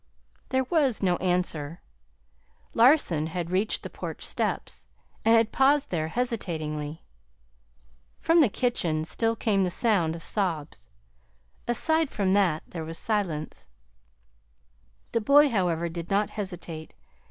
There 0.49 0.63
was 0.63 1.03
no 1.03 1.17
answer. 1.17 1.83
Larson 2.73 3.27
had 3.27 3.51
reached 3.51 3.83
the 3.83 3.89
porch 3.91 4.23
steps, 4.25 4.87
and 5.23 5.37
had 5.37 5.51
paused 5.51 5.91
there 5.91 6.07
hesitatingly. 6.07 7.03
From 8.17 8.41
the 8.41 8.49
kitchen 8.49 9.05
still 9.05 9.35
came 9.35 9.63
the 9.63 9.69
sound 9.69 10.15
of 10.15 10.23
sobs. 10.23 10.89
Aside 11.67 12.09
from 12.09 12.33
that 12.33 12.63
there 12.67 12.83
was 12.83 12.97
silence. 12.97 13.67
The 15.11 15.21
boy, 15.21 15.49
however, 15.49 15.87
did 15.87 16.09
not 16.09 16.31
hesitate. 16.31 16.95